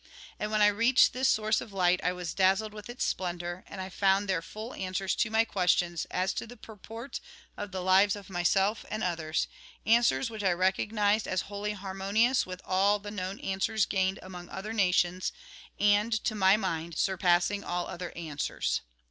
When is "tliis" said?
1.13-1.27